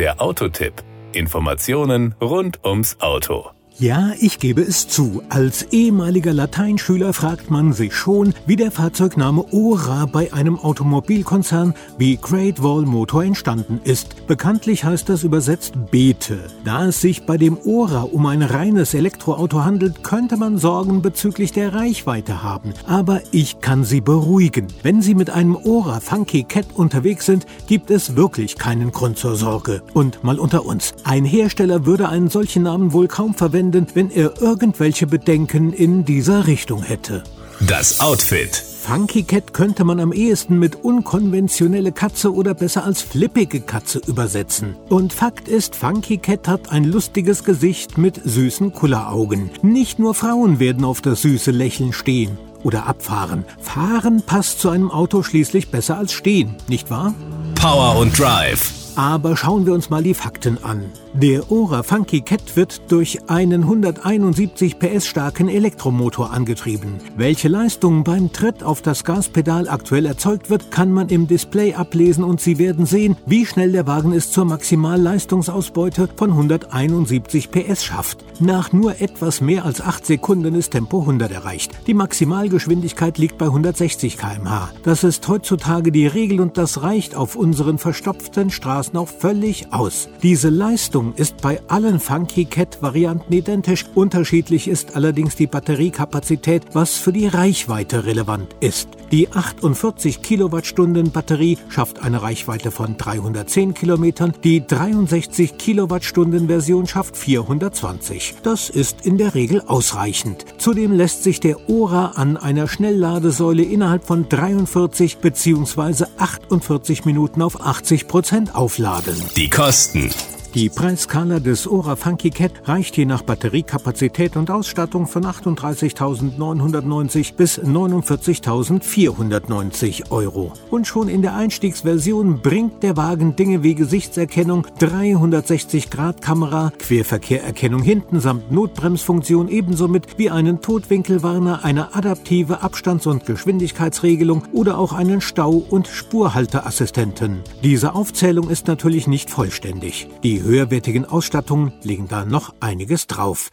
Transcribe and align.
Der 0.00 0.18
Autotipp. 0.18 0.72
Informationen 1.12 2.14
rund 2.22 2.64
ums 2.64 2.98
Auto. 3.00 3.50
Ja, 3.80 4.12
ich 4.20 4.38
gebe 4.38 4.60
es 4.60 4.88
zu. 4.88 5.22
Als 5.30 5.62
ehemaliger 5.72 6.34
Lateinschüler 6.34 7.14
fragt 7.14 7.50
man 7.50 7.72
sich 7.72 7.94
schon, 7.94 8.34
wie 8.44 8.56
der 8.56 8.70
Fahrzeugname 8.70 9.42
Ora 9.52 10.04
bei 10.04 10.34
einem 10.34 10.58
Automobilkonzern 10.58 11.72
wie 11.96 12.18
Great 12.18 12.62
Wall 12.62 12.82
Motor 12.82 13.24
entstanden 13.24 13.80
ist. 13.82 14.26
Bekanntlich 14.26 14.84
heißt 14.84 15.08
das 15.08 15.24
übersetzt 15.24 15.72
Beete. 15.90 16.40
Da 16.62 16.88
es 16.88 17.00
sich 17.00 17.24
bei 17.24 17.38
dem 17.38 17.56
Ora 17.64 18.02
um 18.02 18.26
ein 18.26 18.42
reines 18.42 18.92
Elektroauto 18.92 19.64
handelt, 19.64 20.04
könnte 20.04 20.36
man 20.36 20.58
Sorgen 20.58 21.00
bezüglich 21.00 21.52
der 21.52 21.72
Reichweite 21.72 22.42
haben. 22.42 22.74
Aber 22.86 23.22
ich 23.32 23.62
kann 23.62 23.84
Sie 23.84 24.02
beruhigen. 24.02 24.66
Wenn 24.82 25.00
Sie 25.00 25.14
mit 25.14 25.30
einem 25.30 25.56
Ora 25.56 26.00
Funky 26.00 26.44
Cat 26.44 26.66
unterwegs 26.74 27.24
sind, 27.24 27.46
gibt 27.66 27.90
es 27.90 28.14
wirklich 28.14 28.58
keinen 28.58 28.92
Grund 28.92 29.16
zur 29.16 29.36
Sorge. 29.36 29.80
Und 29.94 30.22
mal 30.22 30.38
unter 30.38 30.66
uns. 30.66 30.92
Ein 31.04 31.24
Hersteller 31.24 31.86
würde 31.86 32.10
einen 32.10 32.28
solchen 32.28 32.64
Namen 32.64 32.92
wohl 32.92 33.08
kaum 33.08 33.32
verwenden, 33.32 33.69
verwenden, 33.70 33.86
wenn 33.94 34.10
er 34.10 34.40
irgendwelche 34.40 35.06
Bedenken 35.06 35.72
in 35.72 36.04
dieser 36.04 36.46
Richtung 36.46 36.82
hätte. 36.82 37.22
Das 37.60 38.00
Outfit. 38.00 38.56
Funky 38.56 39.22
Cat 39.22 39.52
könnte 39.52 39.84
man 39.84 40.00
am 40.00 40.12
ehesten 40.12 40.58
mit 40.58 40.76
unkonventionelle 40.76 41.92
Katze 41.92 42.32
oder 42.32 42.54
besser 42.54 42.84
als 42.84 43.02
flippige 43.02 43.60
Katze 43.60 44.00
übersetzen. 44.06 44.76
Und 44.88 45.12
Fakt 45.12 45.48
ist, 45.48 45.76
Funky 45.76 46.16
Cat 46.16 46.48
hat 46.48 46.72
ein 46.72 46.84
lustiges 46.84 47.44
Gesicht 47.44 47.98
mit 47.98 48.20
süßen 48.24 48.72
Kulleraugen. 48.72 49.50
Nicht 49.62 49.98
nur 49.98 50.14
Frauen 50.14 50.58
werden 50.58 50.84
auf 50.84 51.02
das 51.02 51.22
süße 51.22 51.50
Lächeln 51.50 51.92
stehen 51.92 52.38
oder 52.62 52.86
abfahren. 52.86 53.44
Fahren 53.60 54.22
passt 54.24 54.60
zu 54.60 54.70
einem 54.70 54.90
Auto 54.90 55.22
schließlich 55.22 55.70
besser 55.70 55.98
als 55.98 56.12
stehen, 56.12 56.56
nicht 56.68 56.90
wahr? 56.90 57.14
Power 57.56 57.98
und 57.98 58.18
Drive. 58.18 58.79
Aber 58.96 59.36
schauen 59.36 59.66
wir 59.66 59.72
uns 59.72 59.90
mal 59.90 60.02
die 60.02 60.14
Fakten 60.14 60.62
an. 60.62 60.84
Der 61.14 61.50
Ora 61.50 61.82
Funky 61.82 62.20
Cat 62.20 62.56
wird 62.56 62.82
durch 62.90 63.28
einen 63.28 63.62
171 63.62 64.78
PS 64.78 65.06
starken 65.06 65.48
Elektromotor 65.48 66.32
angetrieben. 66.32 66.98
Welche 67.16 67.48
Leistung 67.48 68.04
beim 68.04 68.32
Tritt 68.32 68.62
auf 68.62 68.82
das 68.82 69.04
Gaspedal 69.04 69.68
aktuell 69.68 70.06
erzeugt 70.06 70.50
wird, 70.50 70.70
kann 70.70 70.92
man 70.92 71.08
im 71.08 71.26
Display 71.26 71.74
ablesen 71.74 72.24
und 72.24 72.40
Sie 72.40 72.58
werden 72.58 72.86
sehen, 72.86 73.16
wie 73.26 73.46
schnell 73.46 73.72
der 73.72 73.86
Wagen 73.86 74.12
es 74.12 74.30
zur 74.32 74.44
Maximalleistungsausbeute 74.44 76.08
von 76.16 76.30
171 76.30 77.50
PS 77.50 77.84
schafft. 77.84 78.24
Nach 78.38 78.72
nur 78.72 79.00
etwas 79.00 79.40
mehr 79.40 79.64
als 79.64 79.80
8 79.80 80.06
Sekunden 80.06 80.54
ist 80.54 80.70
Tempo 80.70 81.00
100 81.00 81.30
erreicht. 81.32 81.72
Die 81.86 81.94
Maximalgeschwindigkeit 81.94 83.18
liegt 83.18 83.38
bei 83.38 83.46
160 83.46 84.16
km/h. 84.16 84.70
Das 84.82 85.04
ist 85.04 85.26
heutzutage 85.28 85.92
die 85.92 86.06
Regel 86.06 86.40
und 86.40 86.56
das 86.56 86.82
reicht 86.82 87.14
auf 87.14 87.36
unseren 87.36 87.78
verstopften 87.78 88.50
Straßen 88.50 88.79
auch 88.94 89.08
völlig 89.08 89.72
aus. 89.72 90.08
Diese 90.22 90.48
Leistung 90.48 91.14
ist 91.14 91.40
bei 91.40 91.60
allen 91.68 92.00
Funky 92.00 92.44
Cat 92.46 92.82
Varianten 92.82 93.32
identisch. 93.32 93.84
Unterschiedlich 93.94 94.68
ist 94.68 94.96
allerdings 94.96 95.36
die 95.36 95.46
Batteriekapazität, 95.46 96.62
was 96.72 96.96
für 96.96 97.12
die 97.12 97.26
Reichweite 97.26 98.06
relevant 98.06 98.56
ist. 98.60 98.99
Die 99.12 99.32
48 99.32 100.22
Kilowattstunden 100.22 101.10
Batterie 101.10 101.58
schafft 101.68 102.00
eine 102.00 102.22
Reichweite 102.22 102.70
von 102.70 102.96
310 102.96 103.74
Kilometern. 103.74 104.32
Die 104.44 104.64
63 104.64 105.58
Kilowattstunden 105.58 106.46
Version 106.46 106.86
schafft 106.86 107.16
420. 107.16 108.36
Das 108.44 108.70
ist 108.70 109.04
in 109.04 109.18
der 109.18 109.34
Regel 109.34 109.62
ausreichend. 109.66 110.44
Zudem 110.58 110.92
lässt 110.92 111.24
sich 111.24 111.40
der 111.40 111.68
Ora 111.68 112.12
an 112.14 112.36
einer 112.36 112.68
Schnellladesäule 112.68 113.62
innerhalb 113.62 114.04
von 114.06 114.28
43 114.28 115.18
bzw. 115.18 116.04
48 116.16 117.04
Minuten 117.04 117.42
auf 117.42 117.60
80 117.60 118.06
Prozent 118.06 118.54
aufladen. 118.54 119.16
Die 119.36 119.50
Kosten. 119.50 120.10
Die 120.52 120.68
Preiskala 120.68 121.38
des 121.38 121.68
Ora 121.68 121.94
Funky 121.94 122.30
Cat 122.30 122.50
reicht 122.64 122.96
je 122.96 123.04
nach 123.04 123.22
Batteriekapazität 123.22 124.36
und 124.36 124.50
Ausstattung 124.50 125.06
von 125.06 125.24
38.990 125.24 127.36
bis 127.36 127.60
49.490 127.60 130.10
Euro. 130.10 130.52
Und 130.68 130.88
schon 130.88 131.08
in 131.08 131.22
der 131.22 131.36
Einstiegsversion 131.36 132.42
bringt 132.42 132.82
der 132.82 132.96
Wagen 132.96 133.36
Dinge 133.36 133.62
wie 133.62 133.76
Gesichtserkennung, 133.76 134.66
360-Grad-Kamera, 134.80 136.72
Querverkehrerkennung 136.80 137.82
hinten 137.82 138.18
samt 138.18 138.50
Notbremsfunktion 138.50 139.46
ebenso 139.46 139.86
mit 139.86 140.18
wie 140.18 140.30
einen 140.30 140.60
Totwinkelwarner, 140.60 141.64
eine 141.64 141.94
adaptive 141.94 142.62
Abstands- 142.62 143.06
und 143.06 143.24
Geschwindigkeitsregelung 143.24 144.42
oder 144.52 144.78
auch 144.78 144.94
einen 144.94 145.20
Stau- 145.20 145.64
und 145.70 145.86
Spurhalteassistenten. 145.86 147.38
Diese 147.62 147.94
Aufzählung 147.94 148.50
ist 148.50 148.66
natürlich 148.66 149.06
nicht 149.06 149.30
vollständig. 149.30 150.08
Die 150.24 150.39
die 150.40 150.46
höherwertigen 150.46 151.04
Ausstattungen 151.04 151.72
legen 151.82 152.08
da 152.08 152.24
noch 152.24 152.54
einiges 152.60 153.06
drauf. 153.06 153.50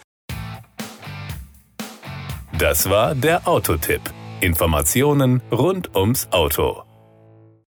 Das 2.57 2.89
war 2.89 3.13
der 3.13 3.47
Autotipp. 3.47 4.01
Informationen 4.39 5.41
rund 5.51 5.95
ums 5.95 6.31
Auto. 6.31 6.86